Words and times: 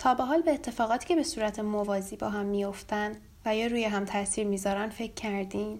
تا 0.00 0.14
به 0.14 0.24
حال 0.24 0.42
به 0.42 0.52
اتفاقاتی 0.52 1.06
که 1.06 1.16
به 1.16 1.22
صورت 1.22 1.58
موازی 1.58 2.16
با 2.16 2.28
هم 2.28 2.46
میافتن 2.46 3.12
و 3.44 3.56
یا 3.56 3.66
روی 3.66 3.84
هم 3.84 4.04
تاثیر 4.04 4.46
می‌ذارن 4.46 4.88
فکر 4.88 5.12
کردین؟ 5.12 5.78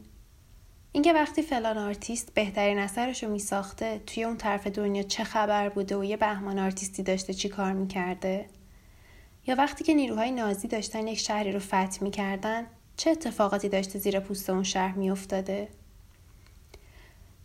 اینکه 0.93 1.13
وقتی 1.13 1.43
فلان 1.43 1.79
آرتیست 1.79 2.35
بهترین 2.35 2.79
اثرش 2.79 3.25
رو 3.25 3.31
میساخته 3.31 4.01
توی 4.07 4.25
اون 4.25 4.37
طرف 4.37 4.67
دنیا 4.67 5.03
چه 5.03 5.25
خبر 5.25 5.69
بوده 5.69 5.97
و 5.97 6.05
یه 6.05 6.17
بهمان 6.17 6.59
آرتیستی 6.59 7.03
داشته 7.03 7.35
چی 7.35 7.49
کار 7.49 7.73
می‌کرده؟ 7.73 8.47
یا 9.47 9.55
وقتی 9.55 9.85
که 9.85 9.95
نیروهای 9.95 10.31
نازی 10.31 10.69
داشتن 10.69 11.07
یک 11.07 11.19
شهری 11.19 11.53
رو 11.53 11.61
فتح 11.61 11.99
می‌کردن 12.01 12.67
چه 12.97 13.11
اتفاقاتی 13.11 13.69
داشته 13.69 13.99
زیر 13.99 14.21
پوست 14.21 14.51
اون 14.51 14.63
شهر 14.63 14.95
میافتاده؟ 14.95 15.69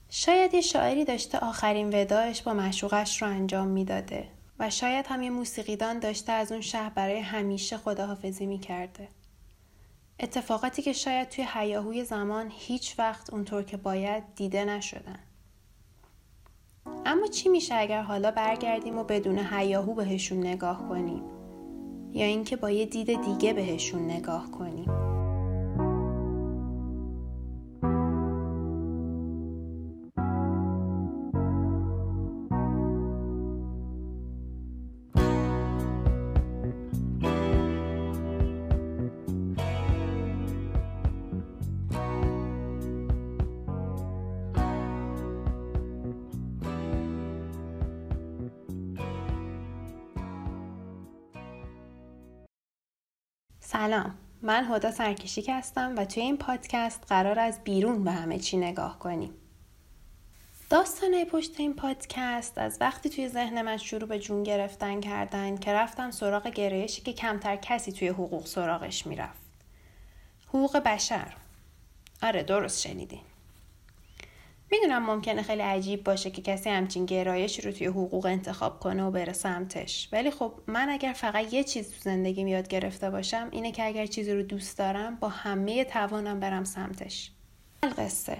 شاید 0.09 0.53
یه 0.53 0.61
شاعری 0.61 1.05
داشته 1.05 1.37
آخرین 1.37 2.01
وداعش 2.01 2.41
با 2.41 2.53
معشوقش 2.53 3.21
رو 3.21 3.27
انجام 3.27 3.67
می‌داده 3.67 4.34
و 4.59 4.69
شاید 4.69 5.05
هم 5.07 5.23
یه 5.23 5.29
موسیقیدان 5.29 5.99
داشته 5.99 6.31
از 6.31 6.51
اون 6.51 6.61
شهر 6.61 6.89
برای 6.89 7.19
همیشه 7.19 7.77
خداحافظی 7.77 8.45
می‌کرده. 8.45 9.07
اتفاقاتی 10.19 10.81
که 10.81 10.93
شاید 10.93 11.29
توی 11.29 11.43
حیاهوی 11.43 12.03
زمان 12.03 12.51
هیچ 12.55 12.99
وقت 12.99 13.33
اونطور 13.33 13.63
که 13.63 13.77
باید 13.77 14.23
دیده 14.35 14.65
نشدن. 14.65 15.19
اما 17.05 17.27
چی 17.27 17.49
میشه 17.49 17.75
اگر 17.75 18.01
حالا 18.01 18.31
برگردیم 18.31 18.97
و 18.97 19.03
بدون 19.03 19.39
حیاهو 19.39 19.93
بهشون 19.93 20.39
نگاه 20.39 20.89
کنیم؟ 20.89 21.23
یا 22.13 22.25
اینکه 22.25 22.55
با 22.55 22.71
یه 22.71 22.85
دید 22.85 23.21
دیگه 23.21 23.53
بهشون 23.53 24.05
نگاه 24.11 24.51
کنیم؟ 24.51 25.04
سلام. 53.67 54.17
من 54.41 54.65
هدا 54.69 54.91
سرکشیک 54.91 55.49
هستم 55.53 55.93
و 55.97 56.05
توی 56.05 56.23
این 56.23 56.37
پادکست 56.37 57.03
قرار 57.09 57.39
از 57.39 57.63
بیرون 57.63 58.03
به 58.03 58.11
همه 58.11 58.39
چی 58.39 58.57
نگاه 58.57 58.99
کنیم. 58.99 59.33
داستانه 60.69 61.25
پشت 61.25 61.59
این 61.59 61.73
پادکست 61.73 62.57
از 62.57 62.77
وقتی 62.81 63.09
توی 63.09 63.29
ذهن 63.29 63.61
من 63.61 63.77
شروع 63.77 64.09
به 64.09 64.19
جون 64.19 64.43
گرفتن 64.43 65.01
کردن 65.01 65.57
که 65.57 65.73
رفتم 65.73 66.11
سراغ 66.11 66.47
گرایشی 66.47 67.01
که 67.01 67.13
کمتر 67.13 67.55
کسی 67.55 67.91
توی 67.91 68.07
حقوق 68.07 68.45
سراغش 68.45 69.07
می‌رفت. 69.07 69.41
حقوق 70.47 70.77
بشر. 70.77 71.33
آره 72.23 72.43
درست 72.43 72.81
شنیدین. 72.81 73.21
می‌دونم 74.71 75.05
ممکنه 75.05 75.41
خیلی 75.41 75.61
عجیب 75.61 76.03
باشه 76.03 76.31
که 76.31 76.41
کسی 76.41 76.69
همچین 76.69 77.05
گرایشی 77.05 77.61
رو 77.61 77.71
توی 77.71 77.87
حقوق 77.87 78.25
انتخاب 78.25 78.79
کنه 78.79 79.03
و 79.03 79.11
بره 79.11 79.33
سمتش. 79.33 80.09
ولی 80.11 80.31
خب 80.31 80.53
من 80.67 80.89
اگر 80.89 81.13
فقط 81.13 81.53
یه 81.53 81.63
چیز 81.63 81.91
تو 81.91 81.95
زندگی 81.99 82.41
یاد 82.41 82.67
گرفته 82.67 83.09
باشم 83.09 83.47
اینه 83.51 83.71
که 83.71 83.85
اگر 83.85 84.05
چیزی 84.05 84.33
رو 84.33 84.43
دوست 84.43 84.77
دارم 84.77 85.15
با 85.15 85.29
همه 85.29 85.83
توانم 85.83 86.39
برم 86.39 86.63
سمتش. 86.63 87.31
القصه 87.83 88.37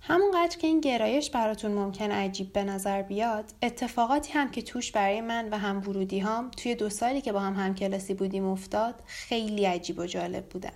همونقدر 0.00 0.58
که 0.58 0.66
این 0.66 0.80
گرایش 0.80 1.30
براتون 1.30 1.72
ممکن 1.72 2.10
عجیب 2.10 2.52
به 2.52 2.64
نظر 2.64 3.02
بیاد 3.02 3.44
اتفاقاتی 3.62 4.32
هم 4.32 4.50
که 4.50 4.62
توش 4.62 4.92
برای 4.92 5.20
من 5.20 5.48
و 5.50 5.58
هم 5.58 5.88
ورودی 5.88 6.18
هم 6.18 6.50
توی 6.50 6.74
دو 6.74 6.88
سالی 6.88 7.20
که 7.20 7.32
با 7.32 7.40
هم 7.40 7.54
همکلاسی 7.54 8.14
بودیم 8.14 8.44
افتاد 8.44 8.94
خیلی 9.06 9.64
عجیب 9.64 9.98
و 9.98 10.06
جالب 10.06 10.48
بودن. 10.48 10.72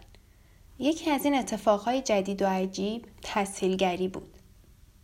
یکی 0.79 1.11
از 1.11 1.25
این 1.25 1.35
اتفاقهای 1.35 2.03
جدید 2.03 2.43
و 2.43 2.47
عجیب 2.47 3.07
تسهیلگری 3.23 4.09
بود. 4.09 4.36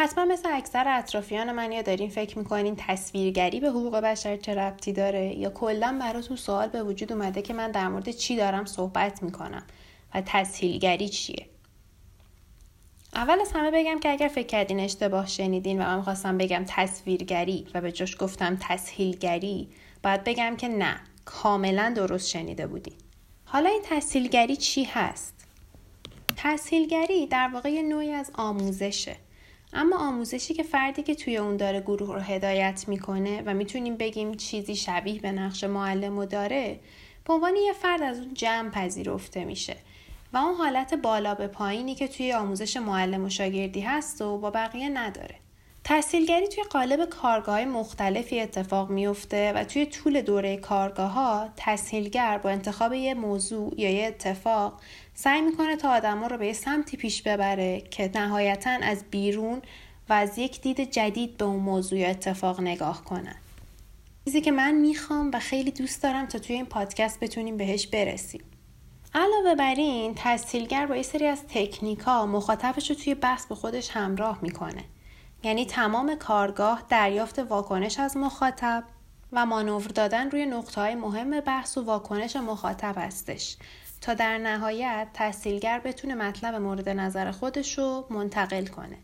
حتما 0.03 0.25
مثل 0.25 0.49
اکثر 0.53 0.85
اطرافیان 0.89 1.53
من 1.53 1.73
یا 1.73 1.83
دارین 1.83 2.11
فکر 2.11 2.39
می‌کنین 2.39 2.77
تصویرگری 2.79 3.61
به 3.61 3.69
حقوق 3.69 3.97
بشر 3.97 4.37
چه 4.37 4.55
ربطی 4.55 4.93
داره؟ 4.93 5.39
یا 5.39 5.51
کلا 5.51 5.99
براتون 6.01 6.37
سوال 6.37 6.69
به 6.69 6.83
وجود 6.83 7.13
اومده 7.13 7.43
که 7.43 7.55
من 7.55 7.71
در 7.71 7.89
مورد 7.89 8.11
چی 8.11 8.37
دارم 8.37 8.65
صحبت 8.65 9.23
می‌کنم؟ 9.23 9.63
و 10.15 10.23
تسهیلگری 10.27 11.09
چیه؟ 11.09 11.47
اول 13.15 13.41
از 13.41 13.53
همه 13.53 13.71
بگم 13.71 14.01
که 14.01 14.11
اگر 14.11 14.29
فکر 14.29 14.47
کردین 14.47 14.81
اشتباه 14.81 15.27
شنیدین 15.27 15.83
و 15.83 15.85
من 15.85 16.03
خواستم 16.03 16.39
بگم 16.39 16.65
تصویرگری 16.69 17.67
و 17.75 17.81
به 17.81 17.93
جاش 17.93 18.17
گفتم 18.19 18.59
تسهیلگری 18.61 19.69
باید 20.03 20.25
بگم 20.25 20.57
که 20.57 20.69
نه 20.69 21.01
کاملا 21.25 21.93
درست 21.97 22.29
شنیده 22.29 22.67
بودین. 22.67 22.97
حالا 23.45 23.69
این 23.71 23.83
تسهیلگری 23.85 24.57
چی 24.57 24.85
هست؟ 24.85 25.35
تسهیلگری 26.37 27.27
در 27.27 27.51
واقع 27.55 27.83
نوعی 27.83 28.11
از 28.11 28.31
آموزشه. 28.35 29.17
اما 29.73 29.97
آموزشی 29.97 30.55
که 30.55 30.63
فردی 30.63 31.03
که 31.03 31.15
توی 31.15 31.37
اون 31.37 31.57
داره 31.57 31.81
گروه 31.81 32.15
رو 32.15 32.21
هدایت 32.21 32.85
می‌کنه 32.89 33.43
و 33.47 33.55
می‌تونیم 33.55 33.97
بگیم 33.97 34.35
چیزی 34.35 34.77
شبیه 34.77 35.21
به 35.21 35.33
نقش 35.33 35.65
معلم 35.65 36.19
و 36.19 36.25
داره 36.25 36.81
به 37.25 37.33
عنوان 37.33 37.57
یه 37.57 37.73
فرد 37.73 38.03
از 38.03 38.19
اون 38.19 38.35
جمع 38.35 38.71
پذیرفته 38.71 39.45
میشه 39.45 39.77
و 40.33 40.37
اون 40.37 40.55
حالت 40.55 40.95
بالا 40.95 41.35
به 41.35 41.47
پایینی 41.47 41.95
که 41.95 42.09
توی 42.09 42.33
آموزش 42.33 42.77
معلم 42.77 43.25
و 43.25 43.29
شاگردی 43.29 43.81
هست 43.81 44.23
و 44.23 44.39
با 44.39 44.51
بقیه 44.51 44.89
نداره. 44.89 45.35
تحصیلگری 45.85 46.49
توی 46.49 46.65
قالب 46.65 47.09
کارگاه 47.09 47.55
های 47.55 47.65
مختلفی 47.65 48.41
اتفاق 48.41 48.91
میفته 48.91 49.53
و 49.53 49.65
توی 49.65 49.87
طول 49.87 50.21
دوره 50.21 50.57
کارگاه 50.57 51.11
ها 51.11 51.49
تحصیلگر 51.57 52.39
با 52.39 52.51
انتخاب 52.51 52.93
یه 52.93 53.15
موضوع 53.15 53.81
یا 53.81 53.91
یه 53.91 54.07
اتفاق 54.07 54.81
سعی 55.15 55.41
می‌کنه 55.41 55.77
تا 55.77 55.91
آدما 55.91 56.27
رو 56.27 56.39
به 56.39 56.47
یه 56.47 56.53
سمتی 56.53 56.97
پیش 56.97 57.23
ببره 57.23 57.81
که 57.81 58.11
نهایتا 58.15 58.71
از 58.83 59.05
بیرون 59.11 59.63
و 60.09 60.13
از 60.13 60.39
یک 60.39 60.61
دید 60.61 60.91
جدید 60.91 61.37
به 61.37 61.45
اون 61.45 61.61
موضوع 61.61 61.99
یا 61.99 62.09
اتفاق 62.09 62.61
نگاه 62.61 63.05
کنن. 63.05 63.37
چیزی 64.25 64.41
که 64.41 64.53
من 64.53 64.75
می‌خوام 64.75 65.31
و 65.35 65.39
خیلی 65.39 65.71
دوست 65.71 66.03
دارم 66.03 66.27
تا 66.27 66.39
توی 66.39 66.57
این 66.57 66.67
پادکست 66.67 67.21
بتونیم 67.21 67.57
بهش 67.57 67.87
برسیم. 67.87 68.43
علاوه 69.15 69.55
بر 69.55 69.75
این 69.75 70.15
تحصیلگر 70.15 70.87
با 70.87 70.97
یه 70.97 71.03
سری 71.03 71.27
از 71.27 71.43
تکنیک 71.49 72.09
مخاطبش 72.09 72.91
رو 72.91 72.97
توی 72.97 73.15
بحث 73.15 73.47
به 73.47 73.55
خودش 73.55 73.91
همراه 73.91 74.39
می‌کنه. 74.43 74.85
یعنی 75.43 75.67
تمام 75.67 76.15
کارگاه 76.15 76.83
دریافت 76.89 77.39
واکنش 77.39 78.01
از 78.01 78.17
مخاطب 78.17 78.85
و 79.33 79.47
مانور 79.47 79.83
دادن 79.83 80.31
روی 80.31 80.47
نقطه 80.47 80.95
مهم 80.95 81.41
بحث 81.41 81.79
و 81.79 81.85
واکنش 81.85 82.37
مخاطب 82.37 82.95
هستش 82.97 83.57
تا 84.01 84.15
در 84.15 84.39
نهایت 84.39 85.09
تحصیلگر 85.15 85.79
بتونه 85.79 86.15
مطلب 86.15 86.55
مورد 86.55 86.89
نظر 86.89 87.31
خودش 87.31 87.79
رو 87.79 88.07
منتقل 88.11 88.67
کنه. 88.67 88.99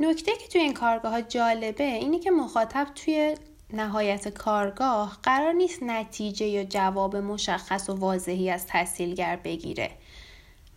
نکته 0.00 0.32
که 0.36 0.48
توی 0.48 0.60
این 0.60 0.74
کارگاه 0.74 1.12
ها 1.12 1.20
جالبه 1.20 1.84
اینه 1.84 2.18
که 2.18 2.30
مخاطب 2.30 2.86
توی 2.94 3.36
نهایت 3.72 4.28
کارگاه 4.28 5.18
قرار 5.22 5.52
نیست 5.52 5.82
نتیجه 5.82 6.46
یا 6.46 6.64
جواب 6.64 7.16
مشخص 7.16 7.90
و 7.90 7.94
واضحی 7.94 8.50
از 8.50 8.66
تحصیلگر 8.66 9.36
بگیره 9.36 9.90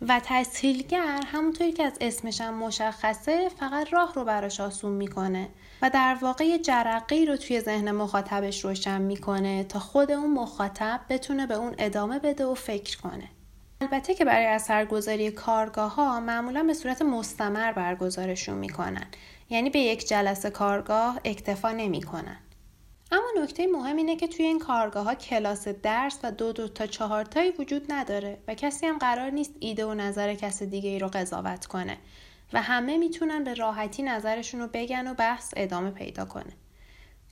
و 0.08 0.20
تسهیلگر 0.24 1.20
همونطوری 1.26 1.72
که 1.72 1.84
از 1.84 1.92
اسمش 2.00 2.40
هم 2.40 2.54
مشخصه 2.54 3.48
فقط 3.48 3.92
راه 3.92 4.14
رو 4.14 4.24
براش 4.24 4.60
آسون 4.60 4.92
می‌کنه 4.92 5.48
و 5.82 5.90
در 5.90 6.16
واقع 6.20 6.44
یه 6.44 6.58
جرقه 6.58 7.24
رو 7.28 7.36
توی 7.36 7.60
ذهن 7.60 7.90
مخاطبش 7.90 8.64
روشن 8.64 9.02
می‌کنه 9.02 9.64
تا 9.64 9.78
خود 9.78 10.10
اون 10.10 10.30
مخاطب 10.30 11.00
بتونه 11.08 11.46
به 11.46 11.54
اون 11.54 11.74
ادامه 11.78 12.18
بده 12.18 12.46
و 12.46 12.54
فکر 12.54 12.98
کنه. 12.98 13.28
البته 13.80 14.14
که 14.14 14.24
برای 14.24 14.46
اثرگذاری 14.46 15.30
کارگاه 15.30 15.94
ها 15.94 16.20
معمولا 16.20 16.62
به 16.62 16.74
صورت 16.74 17.02
مستمر 17.02 17.72
برگزارشون 17.72 18.58
می‌کنن. 18.58 19.06
یعنی 19.50 19.70
به 19.70 19.78
یک 19.78 20.08
جلسه 20.08 20.50
کارگاه 20.50 21.20
اکتفا 21.24 21.72
نمی‌کنن. 21.72 22.36
اما 23.12 23.42
نکته 23.42 23.66
مهم 23.66 23.96
اینه 23.96 24.16
که 24.16 24.28
توی 24.28 24.44
این 24.44 24.58
کارگاه 24.58 25.04
ها 25.04 25.14
کلاس 25.14 25.68
درس 25.68 26.18
و 26.22 26.32
دو 26.32 26.52
دو 26.52 26.68
تا 26.68 26.86
چهار 26.86 27.24
تایی 27.24 27.50
وجود 27.50 27.92
نداره 27.92 28.38
و 28.48 28.54
کسی 28.54 28.86
هم 28.86 28.98
قرار 28.98 29.30
نیست 29.30 29.52
ایده 29.60 29.86
و 29.86 29.94
نظر 29.94 30.34
کس 30.34 30.62
دیگه 30.62 30.90
ای 30.90 30.98
رو 30.98 31.08
قضاوت 31.08 31.66
کنه 31.66 31.98
و 32.52 32.62
همه 32.62 32.98
می‌تونن 32.98 33.44
به 33.44 33.54
راحتی 33.54 34.02
نظرشون 34.02 34.60
رو 34.60 34.68
بگن 34.72 35.06
و 35.06 35.14
بحث 35.14 35.54
ادامه 35.56 35.90
پیدا 35.90 36.24
کنه. 36.24 36.52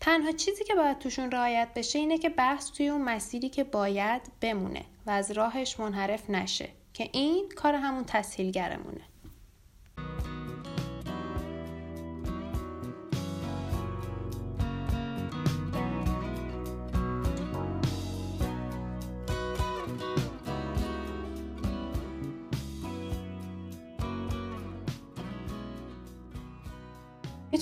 تنها 0.01 0.33
چیزی 0.33 0.65
که 0.65 0.75
باید 0.75 0.99
توشون 0.99 1.31
رعایت 1.31 1.69
بشه 1.77 1.99
اینه 1.99 2.19
که 2.19 2.29
بحث 2.29 2.71
توی 2.71 2.89
اون 2.89 3.03
مسیری 3.03 3.49
که 3.49 3.65
باید 3.65 4.23
بمونه 4.41 4.85
و 5.07 5.11
از 5.11 5.31
راهش 5.31 5.81
منحرف 5.81 6.31
نشه 6.31 6.69
که 6.95 7.11
این 7.13 7.49
کار 7.57 7.75
همون 7.75 8.05
تسهیلگرمونه. 8.05 9.01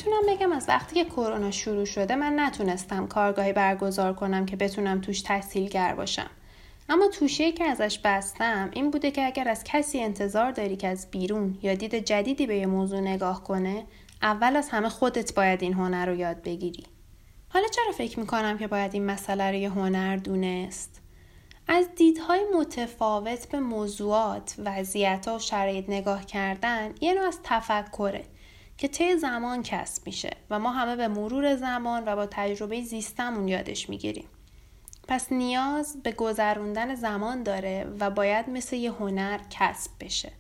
می‌تونم 0.07 0.37
بگم 0.37 0.53
از 0.53 0.69
وقتی 0.69 0.95
که 0.95 1.11
کرونا 1.11 1.51
شروع 1.51 1.85
شده 1.85 2.17
من 2.17 2.41
نتونستم 2.41 3.07
کارگاهی 3.07 3.53
برگزار 3.53 4.15
کنم 4.15 4.47
که 4.47 4.57
بتونم 4.57 5.01
توش 5.01 5.21
تحصیلگر 5.21 5.95
باشم. 5.95 6.31
اما 6.89 7.09
توشه 7.09 7.53
که 7.53 7.65
ازش 7.65 7.99
بستم 7.99 8.71
این 8.73 8.91
بوده 8.91 9.11
که 9.11 9.27
اگر 9.27 9.49
از 9.49 9.65
کسی 9.65 10.01
انتظار 10.01 10.51
داری 10.51 10.77
که 10.77 10.89
از 10.89 11.11
بیرون 11.11 11.59
یا 11.63 11.75
دید 11.75 11.95
جدیدی 11.95 12.47
به 12.47 12.57
یه 12.57 12.67
موضوع 12.67 13.01
نگاه 13.01 13.45
کنه 13.45 13.87
اول 14.23 14.57
از 14.57 14.69
همه 14.69 14.89
خودت 14.89 15.35
باید 15.35 15.63
این 15.63 15.73
هنر 15.73 16.07
رو 16.07 16.15
یاد 16.15 16.43
بگیری. 16.43 16.85
حالا 17.49 17.67
چرا 17.69 17.93
فکر 17.93 18.21
می‌کنم 18.21 18.59
که 18.59 18.67
باید 18.67 18.95
این 18.95 19.07
مسئله 19.07 19.51
رو 19.51 19.55
یه 19.55 19.71
هنر 19.71 20.17
دونست؟ 20.17 21.01
از 21.69 21.95
دیدهای 21.97 22.41
متفاوت 22.59 23.49
به 23.49 23.61
موضوعات، 23.61 24.55
وضعیت 24.65 25.29
و 25.29 25.39
شرایط 25.39 25.85
نگاه 25.89 26.27
کردن 26.27 26.95
یه 27.01 27.15
نوع 27.15 27.27
از 27.27 27.39
تفکره. 27.45 28.25
که 28.79 28.89
طی 28.89 29.17
زمان 29.17 29.63
کسب 29.63 30.07
میشه 30.07 30.31
و 30.51 30.59
ما 30.59 30.71
همه 30.71 30.97
به 30.97 31.09
مرور 31.09 31.57
زمان 31.57 32.03
و 32.07 32.17
با 32.17 32.27
تجربه 32.31 32.83
زیستمون 32.83 33.49
یادش 33.49 33.89
می‌گیریم. 33.89 34.29
پس 35.09 35.33
نیاز 35.33 36.03
به 36.03 36.13
گذروندن 36.13 36.95
زمان 36.95 37.43
داره 37.43 37.87
و 38.01 38.11
باید 38.11 38.51
مثل 38.51 38.77
یه 38.77 38.93
هنر 38.93 39.41
کسب 39.51 39.91
بشه. 40.01 40.33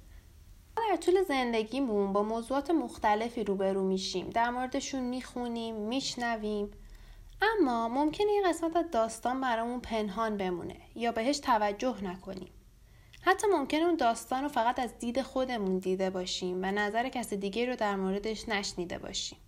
در 0.90 0.96
طول 0.96 1.22
زندگیمون 1.22 2.12
با 2.12 2.22
موضوعات 2.22 2.70
مختلفی 2.70 3.44
روبرو 3.44 3.84
میشیم 3.84 4.30
در 4.30 4.50
موردشون 4.50 5.00
می‌خونیم 5.00 5.74
میشنویم 5.74 6.70
اما 7.42 7.88
ممکنه 7.88 8.32
یه 8.32 8.42
قسمت 8.48 8.76
از 8.76 8.90
داستان 8.90 9.40
برامون 9.40 9.80
پنهان 9.80 10.36
بمونه 10.36 10.76
یا 10.94 11.12
بهش 11.12 11.38
توجه 11.38 12.04
نکنیم 12.04 12.50
حتی 13.28 13.46
ممکنه 13.46 13.80
اون 13.80 13.96
داستان 13.96 14.42
رو 14.42 14.48
فقط 14.48 14.78
از 14.78 14.98
دید 14.98 15.22
خودمون 15.22 15.78
دیده 15.78 16.10
باشیم 16.10 16.58
و 16.62 16.66
نظر 16.66 17.08
کس 17.08 17.34
دیگه 17.34 17.66
رو 17.66 17.76
در 17.76 17.96
موردش 17.96 18.48
نشنیده 18.48 18.98
باشیم 18.98 19.38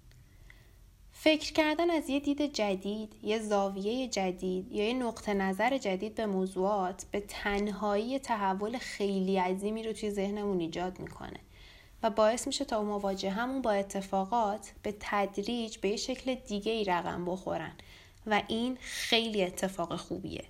فکر 1.13 1.53
کردن 1.53 1.91
از 1.91 2.09
یه 2.09 2.21
دید 2.21 2.53
جدید، 2.53 3.13
یه 3.23 3.39
زاویه 3.39 4.09
جدید 4.09 4.73
یا 4.73 4.89
یه 4.89 4.95
نقطه 4.95 5.35
نظر 5.35 5.79
جدید 5.79 6.15
به 6.15 6.27
موضوعات 6.27 7.05
به 7.11 7.21
تنهایی 7.21 8.19
تحول 8.19 8.79
خیلی 8.79 9.39
عظیمی 9.39 9.83
رو 9.83 9.93
توی 9.93 10.11
ذهنمون 10.11 10.61
ایجاد 10.61 11.01
می‌کنه 11.01 11.41
و 12.03 12.11
باعث 12.11 12.47
میشه 12.47 12.65
تا 12.65 12.83
مواجه 12.83 13.31
همون 13.31 13.63
با 13.63 13.71
اتفاقات 13.71 14.73
به 14.83 14.95
تدریج 15.01 15.79
به 15.79 15.89
یه 15.89 15.97
شکل 15.97 16.35
دیگه 16.35 16.73
ای 16.73 16.85
رقم 16.85 17.25
بخورن 17.25 17.73
و 18.27 18.43
این 18.49 18.79
خیلی 18.81 19.45
اتفاق 19.45 19.97
خوبیه. 19.97 20.45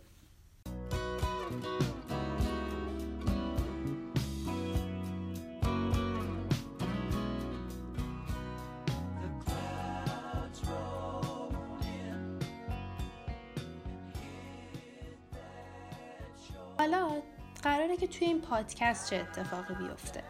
حالا 16.78 17.22
قراره 17.62 17.96
که 17.96 18.06
توی 18.06 18.26
این 18.26 18.40
پادکست 18.40 19.10
چه 19.10 19.16
اتفاقی 19.16 19.74
بیفته 19.74 20.22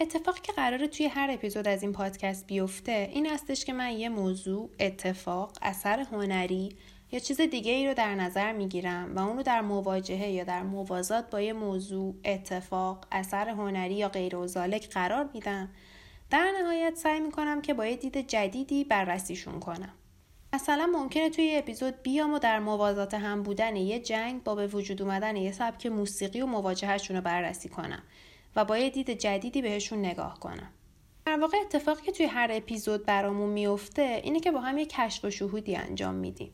اتفاقی 0.00 0.40
که 0.42 0.52
قراره 0.52 0.88
توی 0.88 1.06
هر 1.06 1.30
اپیزود 1.30 1.68
از 1.68 1.82
این 1.82 1.92
پادکست 1.92 2.46
بیفته 2.46 3.08
این 3.12 3.26
هستش 3.26 3.64
که 3.64 3.72
من 3.72 3.90
یه 3.90 4.08
موضوع، 4.08 4.70
اتفاق، 4.80 5.58
اثر 5.62 6.00
هنری 6.00 6.76
یا 7.12 7.18
چیز 7.18 7.40
دیگه 7.40 7.72
ای 7.72 7.88
رو 7.88 7.94
در 7.94 8.14
نظر 8.14 8.52
می‌گیرم 8.52 9.16
و 9.16 9.20
اون 9.20 9.36
رو 9.36 9.42
در 9.42 9.60
مواجهه 9.60 10.28
یا 10.28 10.44
در 10.44 10.62
موازات 10.62 11.30
با 11.30 11.40
یه 11.40 11.52
موضوع، 11.52 12.14
اتفاق، 12.24 13.06
اثر 13.12 13.48
هنری 13.48 13.94
یا 13.94 14.08
غیر 14.08 14.36
ازالک 14.36 14.88
قرار 14.88 15.30
میدم 15.34 15.68
در 16.30 16.52
نهایت 16.60 16.94
سعی 16.96 17.20
می‌کنم 17.20 17.62
که 17.62 17.74
با 17.74 17.86
یه 17.86 17.96
دید 17.96 18.28
جدیدی 18.28 18.84
بررسیشون 18.84 19.60
کنم. 19.60 19.94
مثلا 20.54 20.86
ممکنه 20.86 21.30
توی 21.30 21.44
یه 21.44 21.58
اپیزود 21.58 22.02
بیام 22.02 22.34
و 22.34 22.38
در 22.38 22.58
موازات 22.58 23.14
هم 23.14 23.42
بودن 23.42 23.76
یه 23.76 23.98
جنگ 23.98 24.42
با 24.42 24.54
به 24.54 24.66
وجود 24.66 25.02
اومدن 25.02 25.36
یه 25.36 25.52
سبک 25.52 25.86
موسیقی 25.86 26.40
و 26.40 26.46
مواجهشون 26.46 27.16
رو 27.16 27.22
بررسی 27.22 27.68
کنم 27.68 28.02
و 28.56 28.64
با 28.64 28.78
یه 28.78 28.90
دید 28.90 29.10
جدیدی 29.10 29.62
بهشون 29.62 29.98
نگاه 29.98 30.40
کنم. 30.40 30.70
در 31.26 31.38
واقع 31.40 31.58
اتفاقی 31.58 32.02
که 32.02 32.12
توی 32.12 32.26
هر 32.26 32.48
اپیزود 32.52 33.06
برامون 33.06 33.50
میفته 33.50 34.20
اینه 34.24 34.40
که 34.40 34.50
با 34.50 34.60
هم 34.60 34.78
یه 34.78 34.86
کشف 34.86 35.24
و 35.24 35.30
شهودی 35.30 35.76
انجام 35.76 36.14
میدیم. 36.14 36.52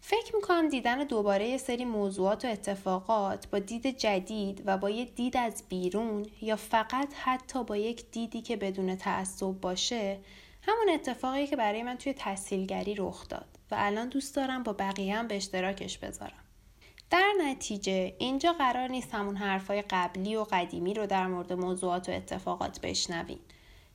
فکر 0.00 0.36
می‌کنم 0.36 0.68
دیدن 0.68 1.04
دوباره 1.04 1.48
یه 1.48 1.58
سری 1.58 1.84
موضوعات 1.84 2.44
و 2.44 2.48
اتفاقات 2.48 3.48
با 3.48 3.58
دید 3.58 3.98
جدید 3.98 4.62
و 4.66 4.78
با 4.78 4.90
یه 4.90 5.04
دید 5.04 5.36
از 5.36 5.64
بیرون 5.68 6.26
یا 6.42 6.56
فقط 6.56 7.14
حتی 7.16 7.64
با 7.64 7.76
یک 7.76 8.10
دیدی 8.10 8.42
که 8.42 8.56
بدون 8.56 8.96
تعصب 8.96 9.46
باشه 9.46 10.18
همون 10.62 10.88
اتفاقی 10.94 11.46
که 11.46 11.56
برای 11.56 11.82
من 11.82 11.96
توی 11.96 12.12
تحصیلگری 12.12 12.94
رخ 12.94 13.28
داد 13.28 13.58
و 13.70 13.74
الان 13.78 14.08
دوست 14.08 14.36
دارم 14.36 14.62
با 14.62 14.72
بقیه 14.72 15.16
هم 15.16 15.28
به 15.28 15.36
اشتراکش 15.36 15.98
بذارم. 15.98 16.44
در 17.10 17.32
نتیجه 17.40 18.14
اینجا 18.18 18.52
قرار 18.52 18.88
نیست 18.88 19.14
همون 19.14 19.36
حرفای 19.36 19.82
قبلی 19.82 20.36
و 20.36 20.44
قدیمی 20.44 20.94
رو 20.94 21.06
در 21.06 21.26
مورد 21.26 21.52
موضوعات 21.52 22.08
و 22.08 22.12
اتفاقات 22.12 22.80
بشنوین. 22.80 23.38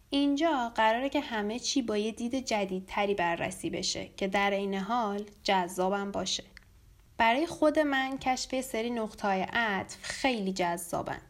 اینجا 0.09 0.71
قراره 0.75 1.09
که 1.09 1.19
همه 1.19 1.59
چی 1.59 1.81
با 1.81 1.97
یه 1.97 2.11
دید 2.11 2.45
جدیدتری 2.45 3.13
بررسی 3.13 3.69
بشه 3.69 4.09
که 4.17 4.27
در 4.27 4.51
این 4.51 4.73
حال 4.73 5.23
جذابم 5.43 6.11
باشه. 6.11 6.43
برای 7.17 7.47
خود 7.47 7.79
من 7.79 8.17
کشف 8.17 8.61
سری 8.61 8.89
نقطای 8.89 9.41
عطف 9.41 9.97
خیلی 10.01 10.53
جذابن 10.53 11.21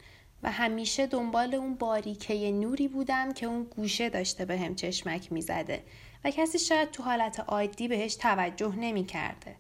و 0.45 0.51
همیشه 0.51 1.07
دنبال 1.07 1.55
اون 1.55 1.75
باریکه 1.75 2.51
نوری 2.51 2.87
بودم 2.87 3.33
که 3.33 3.45
اون 3.45 3.63
گوشه 3.63 4.09
داشته 4.09 4.45
به 4.45 4.59
هم 4.59 4.75
چشمک 4.75 5.31
می‌زده 5.31 5.83
و 6.23 6.31
کسی 6.31 6.59
شاید 6.59 6.91
تو 6.91 7.03
حالت 7.03 7.39
عادی 7.39 7.87
بهش 7.87 8.15
توجه 8.15 8.75
نمی‌کرده. 8.75 9.55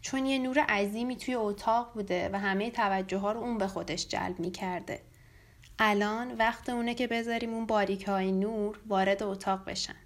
چون 0.00 0.26
یه 0.26 0.38
نور 0.38 0.58
عظیمی 0.58 1.16
توی 1.16 1.34
اتاق 1.34 1.92
بوده 1.94 2.30
و 2.32 2.38
همه 2.38 2.70
توجه 2.70 3.18
ها 3.18 3.32
رو 3.32 3.40
اون 3.40 3.58
به 3.58 3.66
خودش 3.66 4.08
جلب 4.08 4.40
می 4.40 4.50
کرده. 4.50 5.00
الان 5.78 6.32
وقت 6.36 6.68
اونه 6.68 6.94
که 6.94 7.06
بذاریم 7.06 7.54
اون 7.54 7.66
باریک 7.66 8.08
های 8.08 8.32
نور 8.32 8.80
وارد 8.86 9.22
اتاق 9.22 9.64
بشن. 9.64 9.96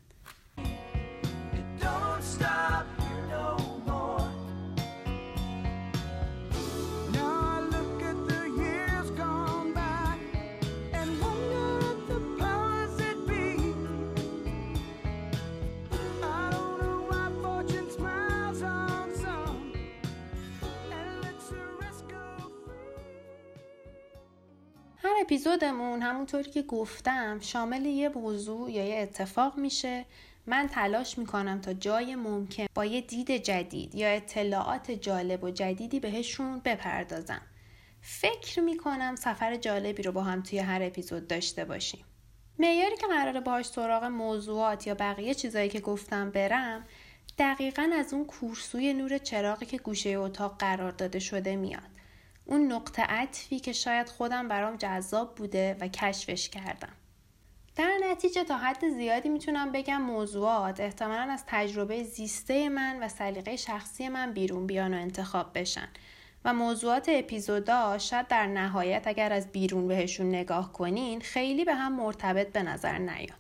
اپیزودمون 25.23 26.03
همونطوری 26.03 26.51
که 26.51 26.63
گفتم 26.63 27.41
شامل 27.41 27.87
یه 27.87 28.09
موضوع 28.09 28.71
یا 28.71 28.85
یه 28.85 29.03
اتفاق 29.03 29.59
میشه. 29.59 30.05
من 30.47 30.67
تلاش 30.67 31.19
می‌کنم 31.19 31.61
تا 31.61 31.73
جای 31.73 32.15
ممکن 32.15 32.67
با 32.75 32.85
یه 32.85 33.01
دید 33.01 33.31
جدید 33.31 33.95
یا 33.95 34.09
اطلاعات 34.09 34.91
جالب 34.91 35.45
و 35.45 35.51
جدیدی 35.51 36.01
بهشون 36.01 36.59
بپردازم. 36.65 37.43
فکر 38.01 38.61
می‌کنم 38.61 39.17
سفر 39.17 39.57
جالبی 39.57 40.03
رو 40.03 40.13
با 40.13 40.23
هم 40.23 40.43
توی 40.43 40.59
هر 40.59 40.83
اپیزود 40.83 41.29
داشته 41.29 41.65
باشیم. 41.65 42.05
معیاری 42.59 42.97
که 42.97 43.07
قراره 43.07 43.41
باهاش 43.41 43.67
سراغ 43.67 44.05
موضوعات 44.05 44.87
یا 44.87 44.95
بقیه 44.95 45.35
چیزایی 45.35 45.69
که 45.69 45.81
گفتم 45.81 46.31
برم 46.31 46.85
دقیقا 47.39 47.91
از 47.95 48.15
اون 48.15 48.25
کورسوی 48.25 48.93
نور 48.93 49.19
چراغی 49.19 49.67
که 49.67 49.79
گوشه 49.79 50.11
اتاق 50.11 50.59
قرار 50.59 50.93
داده 50.93 51.19
شده 51.19 51.57
میاد. 51.57 52.02
اون 52.45 52.73
نقطه 52.73 53.03
عطفی 53.03 53.61
که 53.61 53.73
شاید 53.73 54.09
خودم 54.09 54.49
برام 54.49 54.77
جذاب 54.77 55.35
بوده 55.35 55.77
و 55.81 55.89
کشفش 55.89 56.49
کردم. 56.49 56.93
در 57.77 57.99
نتیجه 58.11 58.45
تا 58.45 58.57
حد 58.57 58.89
زیادی 58.89 59.29
می‌تونم 59.29 59.73
بگم 59.73 60.03
موضوعات 60.03 60.81
احتمالا 60.81 61.33
از 61.33 61.45
تجربه 61.47 62.03
زیسته 62.03 62.69
من 62.69 63.03
و 63.03 63.09
سلیقه 63.09 63.57
شخصی 63.57 64.09
من 64.09 64.33
بیرون 64.33 64.67
بیان 64.67 64.95
و 64.95 64.97
انتخاب 64.97 65.59
بشن 65.59 65.89
و 66.45 66.55
موضوعات 66.55 67.09
اپیزودا 67.09 67.99
شاید 67.99 68.29
در 68.29 68.47
نهایت 68.47 69.07
اگر 69.07 69.33
از 69.33 69.53
بیرون 69.53 69.89
بهشون 69.89 70.29
نگاه 70.29 70.73
کنین 70.73 71.21
خیلی 71.21 71.65
به 71.65 71.75
هم 71.75 71.93
مرتبط 71.97 72.53
به 72.53 72.63
نظر 72.63 72.99
نیان. 72.99 73.39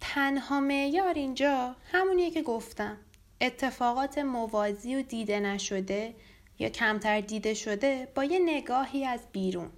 تنها 0.00 0.60
معیار 0.60 1.14
اینجا 1.14 1.76
همونیه 1.92 2.30
که 2.30 2.42
گفتم 2.42 2.96
اتفاقات 3.40 4.18
موازی 4.18 4.96
و 4.96 5.02
دیده 5.02 5.40
نشده 5.40 6.14
یا 6.58 6.68
کمتر 6.68 7.20
دیده 7.20 7.54
شده 7.54 8.08
با 8.14 8.24
یه 8.24 8.38
نگاهی 8.38 9.04
از 9.04 9.20
بیرون. 9.32 9.70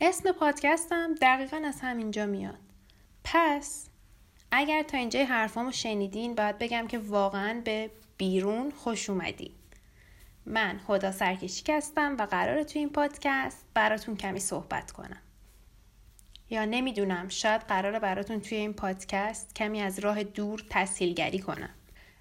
اسم 0.00 0.32
پادکستم 0.32 1.14
دقیقا 1.14 1.62
از 1.64 1.80
همینجا 1.80 2.26
میاد. 2.26 2.58
پس 3.24 3.88
اگر 4.50 4.82
تا 4.82 4.98
اینجای 4.98 5.22
حرفامو 5.22 5.72
شنیدین 5.72 6.34
باید 6.34 6.58
بگم 6.58 6.86
که 6.86 6.98
واقعا 6.98 7.60
به 7.64 7.90
بیرون 8.16 8.70
خوش 8.70 9.10
اومدین. 9.10 9.52
من 10.46 10.80
خدا 10.86 11.12
سرکشی 11.12 11.72
هستم 11.72 12.16
و 12.18 12.26
قراره 12.26 12.64
توی 12.64 12.78
این 12.78 12.90
پادکست 12.90 13.66
براتون 13.74 14.16
کمی 14.16 14.40
صحبت 14.40 14.92
کنم. 14.92 15.20
یا 16.50 16.64
نمی‌دونم 16.64 17.28
شاید 17.28 17.60
قراره 17.60 17.98
براتون 17.98 18.40
توی 18.40 18.58
این 18.58 18.72
پادکست 18.72 19.54
کمی 19.54 19.80
از 19.80 19.98
راه 19.98 20.22
دور 20.22 20.64
تسهیلگری 20.70 21.38
کنم. 21.38 21.70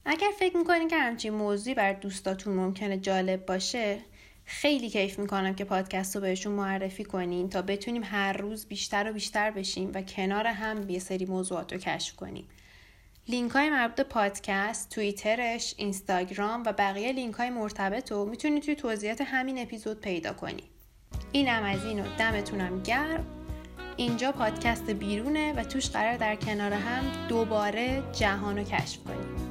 اگر 0.05 0.27
فکر 0.39 0.57
می‌کنین 0.57 0.88
که 0.88 0.98
همچین 0.98 1.33
موضوعی 1.33 1.75
بر 1.75 1.93
دوستاتون 1.93 2.53
ممکنه 2.53 2.98
جالب 2.98 3.45
باشه 3.45 4.00
خیلی 4.45 4.89
کیف 4.89 5.19
می‌کنم 5.19 5.55
که 5.55 5.65
پادکست 5.65 6.15
رو 6.15 6.22
بهشون 6.22 6.53
معرفی 6.53 7.03
کنین 7.03 7.50
تا 7.50 7.62
بتونیم 7.62 8.03
هر 8.03 8.33
روز 8.33 8.65
بیشتر 8.65 9.10
و 9.10 9.13
بیشتر 9.13 9.51
بشیم 9.51 9.91
و 9.93 10.01
کنار 10.01 10.48
هم 10.48 10.89
یه 10.89 11.00
سری 11.00 11.25
موضوعات 11.25 11.74
رو 11.74 11.79
کشف 11.79 12.15
کنیم 12.15 12.48
لینک 13.27 13.51
های 13.51 13.69
مربوط 13.69 14.01
پادکست، 14.01 14.89
توییترش، 14.89 15.74
اینستاگرام 15.77 16.63
و 16.65 16.74
بقیه 16.74 17.12
لینک 17.12 17.36
های 17.36 17.50
مرتبط 17.50 18.12
رو 18.12 18.25
می‌تونید 18.25 18.63
توی 18.63 18.75
توضیحات 18.75 19.22
همین 19.22 19.60
اپیزود 19.60 20.00
پیدا 20.00 20.33
کنید. 20.33 20.63
اینم 21.31 21.63
از 21.63 21.86
اینو 21.86 22.03
دمتونم 22.19 22.83
گرم. 22.83 23.25
اینجا 23.98 24.31
پادکست 24.31 24.89
بیرونه 24.89 25.53
و 25.53 25.63
توش 25.63 25.89
قرار 25.89 26.17
در 26.17 26.36
کنار 26.36 26.74
هم 26.74 27.27
دوباره 27.27 28.03
جهان 28.12 28.57
رو 28.57 28.63
کشف 28.63 29.03
کنیم. 29.03 29.42